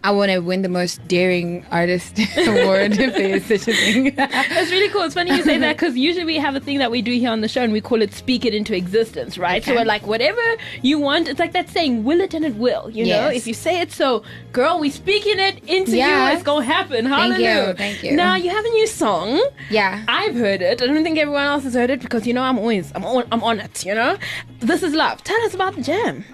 I 0.06 0.10
want 0.12 0.30
to 0.30 0.38
win 0.38 0.62
the 0.62 0.68
most 0.68 1.06
daring 1.08 1.66
artist 1.72 2.16
award 2.36 2.92
if 2.92 3.16
there 3.16 3.34
is 3.36 3.44
such 3.46 3.66
a 3.66 3.76
thing. 3.76 4.14
That's 4.16 4.70
really 4.70 4.88
cool. 4.90 5.02
It's 5.02 5.14
funny 5.14 5.34
you 5.34 5.42
say 5.42 5.58
that 5.58 5.76
because 5.76 5.96
usually 5.96 6.24
we 6.24 6.36
have 6.36 6.54
a 6.54 6.60
thing 6.60 6.78
that 6.78 6.92
we 6.92 7.02
do 7.02 7.10
here 7.10 7.30
on 7.30 7.40
the 7.40 7.48
show 7.48 7.62
and 7.62 7.72
we 7.72 7.80
call 7.80 8.00
it 8.02 8.14
speak 8.14 8.44
it 8.44 8.54
into 8.54 8.72
existence, 8.76 9.36
right? 9.36 9.64
So 9.64 9.74
we're 9.74 9.84
like, 9.84 10.06
whatever 10.06 10.40
you 10.80 11.00
want, 11.00 11.26
it's 11.26 11.40
like 11.40 11.50
that 11.54 11.68
saying, 11.70 12.04
will 12.04 12.20
it 12.20 12.34
and 12.34 12.44
it 12.44 12.54
will, 12.54 12.88
you 12.88 13.04
know? 13.04 13.26
If 13.28 13.48
you 13.48 13.54
say 13.54 13.80
it 13.80 13.90
so, 13.90 14.22
girl, 14.52 14.78
we 14.78 14.90
speaking 14.90 15.40
it 15.40 15.58
into 15.64 15.96
Yeah. 15.96 16.28
you, 16.30 16.34
it's 16.34 16.44
going 16.44 16.64
to 16.68 16.72
happen. 16.72 17.04
Thank 17.08 17.38
you, 17.40 17.44
Hallelujah. 17.46 17.74
thank 17.76 18.04
you. 18.04 18.12
Now, 18.14 18.36
you 18.36 18.50
have 18.50 18.64
a 18.64 18.68
new 18.68 18.86
song. 18.86 19.44
yeah. 19.70 20.04
I've 20.06 20.36
heard 20.36 20.62
it. 20.62 20.80
I 20.80 20.86
don't 20.86 21.02
think 21.02 21.18
everyone 21.18 21.42
else 21.46 21.64
has 21.64 21.74
heard 21.74 21.90
it 21.90 22.00
because, 22.00 22.28
you 22.28 22.32
know, 22.32 22.42
I'm 22.42 22.58
always, 22.60 22.92
I'm 22.94 23.04
on, 23.04 23.24
I'm 23.32 23.42
on 23.42 23.58
it, 23.58 23.84
you 23.84 23.92
know? 23.94 24.16
This 24.60 24.84
is 24.84 24.94
love. 24.94 25.24
Tell 25.24 25.42
us 25.42 25.52
about 25.54 25.74
the 25.74 25.82
jam. 25.82 26.24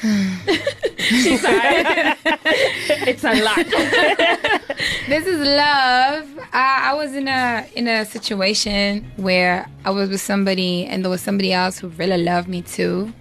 She's 0.98 1.42
sorry. 1.42 1.82
it's 3.06 3.24
a 3.24 3.42
lot. 3.42 3.66
This 5.08 5.26
is 5.26 5.40
love. 5.40 6.26
I, 6.52 6.90
I 6.90 6.94
was 6.94 7.14
in 7.14 7.28
a 7.28 7.66
in 7.74 7.86
a 7.86 8.04
situation 8.04 9.10
where 9.16 9.68
I 9.84 9.90
was 9.90 10.08
with 10.08 10.20
somebody, 10.20 10.86
and 10.86 11.04
there 11.04 11.10
was 11.10 11.20
somebody 11.20 11.52
else 11.52 11.78
who 11.78 11.88
really 11.88 12.22
loved 12.22 12.48
me 12.48 12.62
too. 12.62 13.12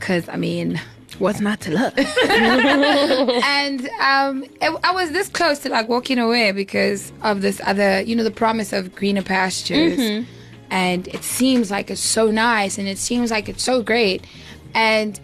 Cause 0.00 0.28
I 0.28 0.36
mean, 0.36 0.80
What's 1.18 1.40
not 1.40 1.60
to 1.60 1.70
love? 1.70 1.94
and 2.28 3.88
um, 4.00 4.42
it, 4.60 4.80
I 4.82 4.92
was 4.92 5.12
this 5.12 5.28
close 5.28 5.60
to 5.60 5.68
like 5.68 5.88
walking 5.88 6.18
away 6.18 6.50
because 6.52 7.12
of 7.22 7.40
this 7.40 7.60
other, 7.64 8.00
you 8.00 8.16
know, 8.16 8.24
the 8.24 8.30
promise 8.32 8.72
of 8.72 8.94
greener 8.94 9.22
pastures. 9.22 10.26
And 10.70 11.06
it 11.08 11.22
seems 11.22 11.70
like 11.70 11.90
it's 11.90 12.00
so 12.00 12.30
nice, 12.32 12.78
and 12.78 12.88
it 12.88 12.98
seems 12.98 13.30
like 13.30 13.48
it's 13.48 13.62
so 13.62 13.80
great, 13.80 14.26
and 14.74 15.20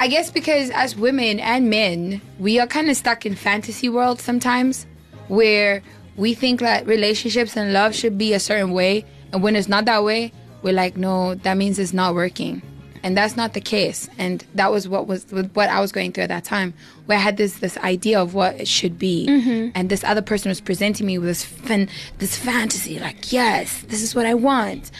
I 0.00 0.06
guess 0.06 0.30
because 0.30 0.70
as 0.70 0.96
women 0.96 1.40
and 1.40 1.68
men, 1.68 2.20
we 2.38 2.60
are 2.60 2.66
kind 2.66 2.88
of 2.88 2.96
stuck 2.96 3.26
in 3.26 3.34
fantasy 3.34 3.88
world 3.88 4.20
sometimes, 4.20 4.86
where 5.26 5.82
we 6.16 6.34
think 6.34 6.60
that 6.60 6.86
relationships 6.86 7.56
and 7.56 7.72
love 7.72 7.94
should 7.94 8.16
be 8.16 8.32
a 8.32 8.40
certain 8.40 8.72
way, 8.72 9.04
and 9.32 9.42
when 9.42 9.56
it's 9.56 9.68
not 9.68 9.84
that 9.86 10.04
way, 10.04 10.32
we're 10.62 10.72
like, 10.72 10.96
no, 10.96 11.34
that 11.36 11.56
means 11.56 11.78
it's 11.78 11.92
not 11.92 12.14
working, 12.14 12.62
and 13.02 13.16
that's 13.16 13.36
not 13.36 13.54
the 13.54 13.60
case. 13.60 14.08
And 14.18 14.44
that 14.54 14.70
was 14.70 14.88
what 14.88 15.06
was 15.06 15.24
what 15.32 15.68
I 15.68 15.80
was 15.80 15.90
going 15.90 16.12
through 16.12 16.24
at 16.24 16.28
that 16.28 16.44
time, 16.44 16.74
where 17.06 17.18
I 17.18 17.20
had 17.20 17.36
this 17.36 17.58
this 17.58 17.76
idea 17.78 18.20
of 18.20 18.34
what 18.34 18.54
it 18.60 18.68
should 18.68 18.98
be, 18.98 19.26
mm-hmm. 19.28 19.70
and 19.74 19.90
this 19.90 20.04
other 20.04 20.22
person 20.22 20.48
was 20.48 20.60
presenting 20.60 21.06
me 21.06 21.18
with 21.18 21.28
this 21.28 21.44
fan, 21.44 21.88
this 22.18 22.36
fantasy, 22.36 23.00
like, 23.00 23.32
yes, 23.32 23.82
this 23.88 24.02
is 24.02 24.14
what 24.14 24.26
I 24.26 24.34
want, 24.34 24.92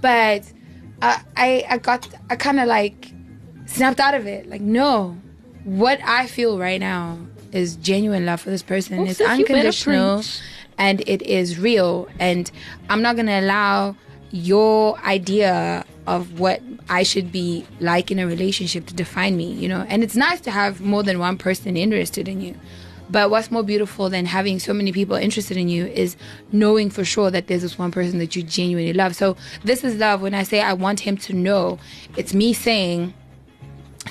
but 0.00 0.42
I 1.02 1.20
I, 1.36 1.64
I 1.68 1.78
got 1.78 2.08
I 2.30 2.36
kind 2.36 2.58
of 2.58 2.68
like 2.68 3.12
snapped 3.66 4.00
out 4.00 4.14
of 4.14 4.26
it. 4.26 4.48
Like 4.48 4.60
no, 4.60 5.16
what 5.64 6.00
I 6.04 6.26
feel 6.26 6.58
right 6.58 6.80
now 6.80 7.18
is 7.52 7.76
genuine 7.76 8.26
love 8.26 8.40
for 8.40 8.50
this 8.50 8.62
person. 8.62 8.98
Well, 8.98 9.08
it's 9.08 9.20
unconditional 9.20 10.22
and 10.78 11.02
it 11.06 11.22
is 11.22 11.58
real. 11.58 12.08
And 12.18 12.50
I'm 12.88 13.02
not 13.02 13.16
gonna 13.16 13.40
allow 13.40 13.96
your 14.30 14.98
idea 15.00 15.84
of 16.06 16.38
what 16.38 16.62
I 16.88 17.02
should 17.02 17.32
be 17.32 17.66
like 17.80 18.10
in 18.10 18.18
a 18.18 18.26
relationship 18.26 18.86
to 18.86 18.94
define 18.94 19.36
me. 19.36 19.52
You 19.52 19.68
know, 19.68 19.86
and 19.88 20.02
it's 20.02 20.16
nice 20.16 20.40
to 20.42 20.50
have 20.50 20.80
more 20.80 21.02
than 21.02 21.18
one 21.18 21.38
person 21.38 21.76
interested 21.76 22.28
in 22.28 22.40
you. 22.40 22.54
But 23.08 23.30
what's 23.30 23.52
more 23.52 23.62
beautiful 23.62 24.10
than 24.10 24.26
having 24.26 24.58
so 24.58 24.74
many 24.74 24.90
people 24.90 25.14
interested 25.14 25.56
in 25.56 25.68
you 25.68 25.86
is 25.86 26.16
knowing 26.50 26.90
for 26.90 27.04
sure 27.04 27.30
that 27.30 27.46
there's 27.46 27.62
this 27.62 27.78
one 27.78 27.92
person 27.92 28.18
that 28.18 28.34
you 28.34 28.42
genuinely 28.42 28.92
love. 28.92 29.14
So 29.14 29.36
this 29.62 29.84
is 29.84 29.94
love. 29.96 30.22
When 30.22 30.34
I 30.34 30.42
say 30.42 30.60
I 30.60 30.72
want 30.72 31.00
him 31.00 31.16
to 31.18 31.32
know, 31.32 31.78
it's 32.16 32.34
me 32.34 32.52
saying 32.52 33.14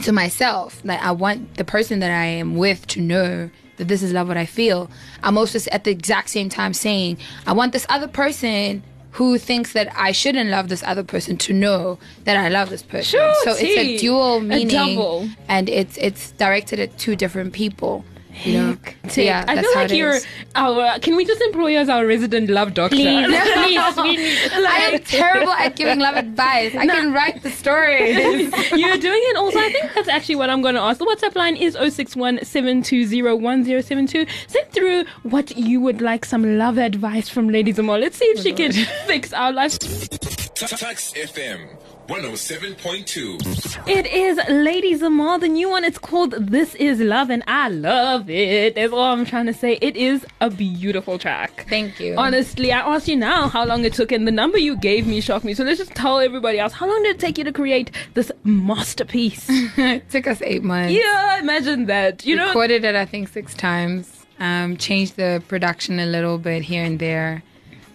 to 0.04 0.12
myself 0.12 0.82
that 0.84 1.02
I 1.02 1.12
want 1.12 1.56
the 1.56 1.64
person 1.66 2.00
that 2.00 2.12
I 2.12 2.26
am 2.26 2.56
with 2.56 2.86
to 2.88 3.02
know 3.02 3.50
that 3.78 3.88
this 3.88 4.02
is 4.02 4.14
love 4.14 4.28
what 4.28 4.38
I 4.38 4.46
feel. 4.46 4.90
I'm 5.24 5.38
also 5.38 5.60
at 5.72 5.84
the 5.84 5.92
exact 5.92 6.30
same 6.30 6.50
time 6.50 6.74
saying 6.74 7.18
I 7.46 7.54
want 7.54 7.74
this 7.74 7.86
other 7.90 8.08
person 8.08 8.84
who 9.12 9.38
thinks 9.38 9.72
that 9.74 9.90
I 9.96 10.12
shouldn't 10.12 10.50
love 10.50 10.68
this 10.68 10.84
other 10.84 11.04
person 11.04 11.38
to 11.38 11.54
know 11.54 11.98
that 12.26 12.36
I 12.36 12.50
love 12.50 12.70
this 12.70 12.84
person. 12.84 13.20
Sure, 13.20 13.34
so 13.44 13.52
it's 13.52 13.62
a 13.62 13.98
dual 13.98 14.38
A 14.38 14.42
meaning 14.42 14.68
double. 14.68 15.30
and 15.48 15.70
it's 15.70 15.98
it's 15.98 16.32
directed 16.32 16.80
at 16.80 16.98
two 16.98 17.16
different 17.16 17.54
people. 17.54 18.04
You 18.44 18.54
know? 18.54 18.78
So 19.04 19.10
Tick. 19.10 19.26
yeah, 19.26 19.46
I 19.48 19.56
that's 19.56 19.68
feel 19.68 19.82
like 19.82 19.92
you're 19.92 20.16
is. 20.16 20.28
our. 20.56 21.00
Can 21.00 21.16
we 21.16 21.26
just 21.26 21.42
employ 21.42 21.68
you 21.68 21.80
as 21.80 21.90
our 21.90 22.06
resident 22.06 22.50
love 22.50 22.74
doctor? 22.74 22.96
Please, 22.96 23.26
please, 23.54 23.98
we 23.98 24.18
need. 24.18 24.38
I 24.54 24.92
am 24.92 25.00
terrible 25.00 25.52
at 25.52 25.76
giving 25.76 26.00
love 26.00 26.16
advice. 26.16 26.76
I 26.76 26.86
can 26.88 27.14
write 27.14 27.44
the 27.44 27.52
stories. 27.52 28.18
You're 28.72 28.98
doing 28.98 29.22
it 29.24 29.38
also. 29.38 29.60
I 29.60 29.72
think 29.72 29.94
that's 29.94 30.10
actually 30.10 30.36
what 30.36 30.50
I'm 30.50 30.62
going 30.62 30.76
to 30.76 30.82
ask. 30.82 31.00
The 31.00 31.06
WhatsApp 31.06 31.36
line 31.36 31.56
is 31.56 31.76
061 31.76 32.44
720 32.44 34.28
Send 34.48 34.72
through 34.72 35.06
what 35.24 35.56
you 35.58 35.80
would 35.82 36.02
like 36.02 36.26
some 36.26 36.58
love 36.58 36.78
advice 36.78 37.30
from 37.30 37.50
Lady 37.50 37.74
Zamar. 37.74 38.00
Let's 38.00 38.18
see 38.18 38.26
if 38.26 38.42
she 38.42 38.54
oh, 38.54 38.56
can 38.56 38.72
fix 39.08 39.34
our 39.34 39.52
lives. 39.52 39.78
Tuks 39.78 41.14
FM 41.14 41.68
107.2. 42.08 43.88
It 43.88 44.06
is 44.06 44.40
Lady 44.48 44.94
Zamar, 44.96 45.40
the 45.40 45.48
new 45.48 45.70
one. 45.70 45.84
It's 45.84 45.98
called 45.98 46.34
This 46.34 46.76
Is 46.76 47.00
Love, 47.00 47.32
and 47.32 47.44
I 47.48 47.70
love 47.70 48.30
it. 48.30 48.76
That's 48.76 48.94
all 48.94 49.06
I'm 49.06 49.26
trying 49.26 49.48
to 49.48 49.54
say. 49.54 49.80
It 49.82 49.96
is 49.96 50.24
a 50.40 50.52
beautiful 50.52 51.18
track. 51.18 51.66
Thank 51.68 52.00
you. 52.00 52.16
Honestly, 52.16 52.72
I 52.72 52.80
asked 52.80 53.08
you 53.08 53.16
now 53.16 53.48
how 53.48 53.66
long 53.66 53.86
it 53.86 53.94
took, 53.94 54.12
and 54.12 54.28
the 54.28 54.32
number 54.32 54.60
you 54.60 54.78
gave 54.78 55.08
me 55.08 55.20
shocked 55.20 55.46
me. 55.46 55.56
So 55.56 55.64
let's 55.64 55.80
just 55.80 55.96
tell 55.96 56.20
everybody 56.20 56.60
else 56.60 56.74
how 56.74 56.88
long 56.88 57.02
did 57.04 57.16
it 57.16 57.20
take 57.20 57.40
you 57.40 57.44
to 57.44 57.52
create 57.52 57.90
this 58.14 58.32
masterpiece? 58.44 59.46
it 59.50 60.08
took 60.12 60.28
us 60.28 60.42
eight 60.44 60.64
months. 60.64 60.94
yeah, 60.94 61.40
imagine 61.40 61.88
that. 61.88 62.24
You 62.24 62.36
know, 62.36 62.48
recorded 62.48 62.86
it 62.86 62.96
I 62.96 63.06
think 63.06 63.30
six 63.30 63.56
times. 63.56 64.26
Um, 64.40 64.78
changed 64.78 65.16
the 65.16 65.42
production 65.48 66.00
a 66.00 66.06
little 66.06 66.38
bit 66.38 66.62
here 66.62 66.84
and 66.84 67.00
there. 67.00 67.42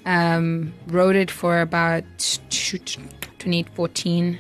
Um, 0.07 0.73
wrote 0.87 1.15
it 1.15 1.31
for 1.31 1.61
about 1.61 2.03
2014, 3.41 4.39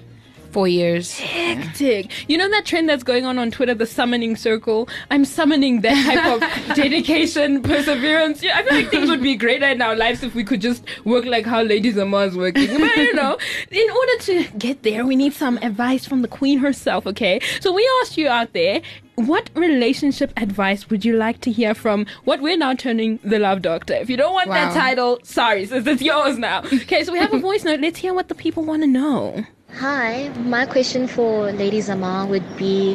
four 0.52 0.68
years. 0.68 1.18
hectic. 1.18 2.10
You 2.28 2.36
know 2.36 2.48
that 2.50 2.64
trend 2.66 2.88
that's 2.88 3.02
going 3.02 3.24
on 3.24 3.38
on 3.38 3.50
Twitter, 3.50 3.74
the 3.74 3.86
summoning 3.86 4.36
circle? 4.36 4.88
I'm 5.10 5.24
summoning 5.24 5.80
that 5.82 6.04
type 6.04 6.26
of 6.68 6.76
dedication, 6.76 7.62
perseverance. 7.62 8.42
Yeah, 8.42 8.58
I 8.58 8.62
feel 8.64 8.74
like 8.74 8.90
things 8.90 9.08
would 9.08 9.22
be 9.22 9.36
greater 9.36 9.66
in 9.66 9.80
our 9.80 9.96
lives 9.96 10.22
if 10.22 10.34
we 10.34 10.44
could 10.44 10.60
just 10.60 10.84
work 11.04 11.24
like 11.24 11.46
how 11.46 11.62
Lady 11.62 11.92
Zamar 11.92 12.28
is 12.28 12.36
working. 12.36 12.66
But 12.78 12.96
you 12.96 13.14
know, 13.14 13.38
in 13.70 13.90
order 13.90 14.18
to 14.22 14.44
get 14.58 14.82
there, 14.82 15.06
we 15.06 15.16
need 15.16 15.32
some 15.32 15.56
advice 15.62 16.04
from 16.06 16.22
the 16.22 16.28
queen 16.28 16.58
herself, 16.58 17.06
okay? 17.06 17.40
So 17.60 17.72
we 17.72 17.88
asked 18.02 18.18
you 18.18 18.28
out 18.28 18.52
there, 18.52 18.82
what 19.26 19.50
relationship 19.54 20.32
advice 20.36 20.88
would 20.90 21.04
you 21.04 21.16
like 21.16 21.40
to 21.42 21.50
hear 21.52 21.74
from 21.74 22.06
what 22.24 22.40
we're 22.40 22.56
now 22.56 22.74
turning 22.74 23.18
the 23.22 23.38
love 23.38 23.62
doctor? 23.62 23.94
If 23.94 24.08
you 24.10 24.16
don't 24.16 24.32
want 24.32 24.48
that 24.50 24.72
title, 24.74 25.18
sorry, 25.22 25.66
sis, 25.66 25.86
it's 25.86 26.02
yours 26.02 26.38
now. 26.38 26.60
Okay, 26.64 27.04
so 27.04 27.12
we 27.12 27.18
have 27.18 27.32
a 27.32 27.38
voice 27.50 27.64
note. 27.64 27.80
Let's 27.80 27.98
hear 27.98 28.14
what 28.14 28.28
the 28.28 28.34
people 28.34 28.62
want 28.64 28.82
to 28.82 28.86
know. 28.88 29.44
Hi, 29.76 30.28
my 30.44 30.66
question 30.66 31.06
for 31.06 31.52
Lady 31.52 31.78
Zamar 31.78 32.28
would 32.28 32.56
be 32.56 32.94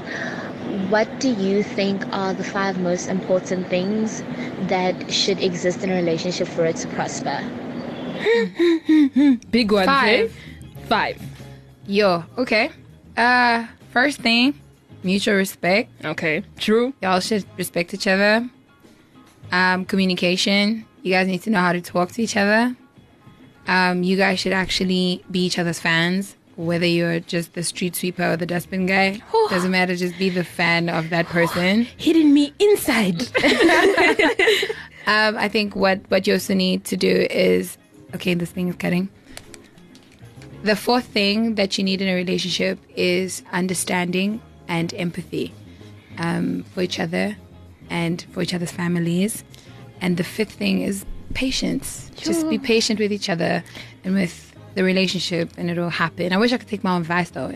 what 0.89 1.20
do 1.20 1.29
you 1.29 1.63
think 1.63 2.05
are 2.12 2.34
the 2.34 2.44
five 2.44 2.79
most 2.79 3.08
important 3.08 3.67
things 3.67 4.24
that 4.67 5.12
should 5.12 5.39
exist 5.39 5.84
in 5.84 5.89
a 5.91 5.96
relationship 5.96 6.48
for 6.48 6.65
it 6.65 6.75
to 6.77 6.88
prosper? 6.89 7.39
Big 9.51 9.72
one, 9.72 9.86
Five. 9.86 10.32
eh? 10.32 10.86
Five. 10.88 11.22
Yo, 11.88 12.24
okay. 12.38 12.72
Uh, 13.15 13.67
first 13.91 14.20
thing, 14.20 14.60
mutual 15.05 15.35
respect. 15.35 15.91
Okay. 16.03 16.43
True. 16.57 16.93
Y'all 17.01 17.19
should 17.19 17.45
respect 17.57 17.93
each 17.93 18.07
other. 18.07 18.50
Um, 19.51 19.85
communication. 19.85 20.85
You 21.03 21.13
guys 21.13 21.27
need 21.27 21.43
to 21.43 21.50
know 21.51 21.59
how 21.59 21.74
to 21.74 21.81
talk 21.81 22.12
to 22.13 22.21
each 22.21 22.35
other. 22.35 22.75
Um, 23.67 24.03
you 24.03 24.17
guys 24.17 24.39
should 24.39 24.53
actually 24.53 25.24
be 25.31 25.45
each 25.45 25.57
other's 25.57 25.79
fans. 25.79 26.35
Whether 26.57 26.85
you're 26.85 27.19
just 27.19 27.53
the 27.53 27.63
street 27.63 27.95
sweeper 27.95 28.31
or 28.31 28.38
the 28.38 28.45
dustbin 28.45 28.85
guy, 28.85 29.21
doesn't 29.50 29.71
matter. 29.71 29.95
Just 29.95 30.17
be 30.17 30.29
the 30.29 30.43
fan 30.43 30.88
of 30.88 31.09
that 31.09 31.25
person. 31.25 31.83
Hitting 31.97 32.33
me 32.33 32.53
inside. 32.59 33.27
Um, 35.07 35.38
I 35.38 35.50
think 35.50 35.75
what 35.75 36.00
what 36.09 36.25
you 36.25 36.33
also 36.33 36.53
need 36.53 36.83
to 36.85 36.97
do 36.97 37.27
is 37.29 37.77
okay. 38.15 38.33
This 38.33 38.51
thing 38.51 38.69
is 38.69 38.75
cutting. 38.75 39.09
The 40.63 40.75
fourth 40.75 41.05
thing 41.05 41.55
that 41.55 41.77
you 41.77 41.83
need 41.83 42.01
in 42.01 42.07
a 42.07 42.15
relationship 42.15 42.79
is 42.95 43.43
understanding 43.51 44.41
and 44.67 44.93
empathy 44.93 45.53
um, 46.17 46.63
for 46.74 46.81
each 46.81 47.00
other 47.00 47.36
and 47.89 48.25
for 48.31 48.41
each 48.41 48.53
other's 48.53 48.72
families. 48.72 49.43
And 50.01 50.17
the 50.17 50.24
fifth 50.24 50.53
thing 50.53 50.81
is 50.81 51.05
patience. 51.34 52.12
Just 52.15 52.50
be 52.50 52.57
patient 52.57 53.00
with 53.00 53.12
each 53.12 53.29
other 53.29 53.63
and 54.03 54.13
with 54.13 54.53
the 54.75 54.84
relationship, 54.84 55.51
and 55.57 55.69
it'll 55.69 55.89
happen. 55.89 56.34
I 56.34 56.38
wish 56.38 56.51
I 56.51 56.57
could 56.57 56.67
take 56.67 56.84
my 56.84 56.95
own 56.95 57.01
advice 57.01 57.29
though. 57.29 57.51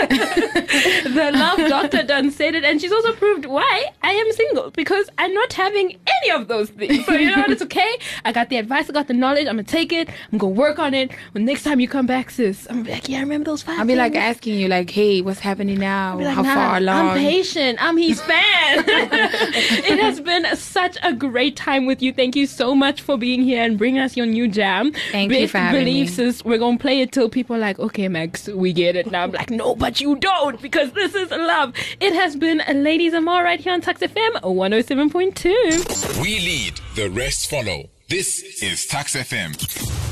the 0.06 1.30
love 1.34 1.58
doctor 1.68 2.02
done 2.02 2.30
said 2.30 2.54
it, 2.54 2.64
and 2.64 2.80
she's 2.80 2.92
also 2.92 3.12
proved 3.12 3.46
why 3.46 3.86
I 4.02 4.12
am 4.12 4.32
single 4.32 4.70
because 4.70 5.08
I'm 5.18 5.32
not 5.32 5.52
having 5.52 5.98
any 6.06 6.30
of 6.30 6.48
those 6.48 6.70
things. 6.70 7.04
So 7.06 7.14
you 7.14 7.30
know 7.30 7.42
what? 7.42 7.50
It's 7.50 7.62
okay. 7.62 7.98
I 8.24 8.32
got 8.32 8.48
the 8.48 8.56
advice. 8.56 8.88
I 8.88 8.92
got 8.92 9.08
the 9.08 9.14
knowledge. 9.14 9.46
I'm 9.46 9.56
gonna 9.56 9.64
take 9.64 9.92
it. 9.92 10.08
I'm 10.32 10.38
gonna 10.38 10.52
work 10.52 10.78
on 10.78 10.94
it. 10.94 11.10
When 11.32 11.44
next 11.44 11.62
time 11.64 11.80
you 11.80 11.88
come 11.88 12.06
back, 12.06 12.30
sis, 12.30 12.66
I'm 12.68 12.76
gonna 12.76 12.84
be 12.84 12.92
like, 12.92 13.08
yeah, 13.08 13.18
I 13.18 13.20
remember 13.20 13.44
those 13.44 13.62
five. 13.62 13.78
I'll 13.78 13.86
be 13.86 13.96
like 13.96 14.14
asking 14.14 14.58
you, 14.58 14.68
like, 14.68 14.90
"Hey, 14.90 15.22
what's 15.22 15.40
happening 15.40 15.78
now? 15.78 16.18
Like, 16.18 16.34
How 16.34 16.42
"Nah, 16.42 16.54
far 16.54 16.76
along?" 16.78 17.08
I'm 17.10 17.18
patient. 17.18 17.78
I'm 17.80 17.96
his 17.96 18.20
fan. 18.20 18.84
it 18.86 19.98
has 20.00 20.20
been 20.20 20.44
such 20.56 20.96
a 21.02 21.12
great 21.12 21.56
time 21.56 21.86
with 21.86 22.02
you. 22.02 22.12
Thank 22.12 22.36
you 22.36 22.46
so 22.46 22.74
much 22.74 23.00
for 23.00 23.16
being 23.16 23.42
here 23.42 23.62
and 23.62 23.78
bringing 23.78 24.00
us 24.00 24.16
your 24.16 24.26
new 24.26 24.48
jam. 24.48 24.92
Thank 25.12 25.32
you 25.32 25.48
for 25.48 25.58
having 25.58 25.80
believe, 25.80 26.06
me. 26.06 26.12
sis, 26.12 26.44
we're 26.44 26.58
gonna 26.58 26.78
play 26.78 27.00
it 27.00 27.12
till 27.12 27.28
people 27.28 27.56
are 27.56 27.60
like, 27.60 27.78
okay, 27.78 28.08
Max, 28.08 28.48
we 28.48 28.72
get 28.72 28.96
it 28.96 29.10
now. 29.10 29.24
I'm 29.24 29.32
like, 29.32 29.50
no, 29.50 29.74
but 29.86 30.00
you 30.00 30.16
don't 30.16 30.60
because 30.60 30.90
this 30.94 31.14
is 31.14 31.30
love. 31.30 31.72
It 32.00 32.12
has 32.12 32.34
been 32.34 32.60
Lady 32.82 33.08
Zamar 33.08 33.44
right 33.44 33.60
here 33.60 33.72
on 33.72 33.80
Tuks 33.80 34.00
FM 34.00 34.32
107.2. 34.42 36.20
We 36.20 36.40
lead, 36.40 36.80
the 36.96 37.08
rest 37.08 37.48
follow. 37.48 37.88
This 38.08 38.42
is 38.64 38.84
Tuks 38.86 39.14
FM. 39.14 40.05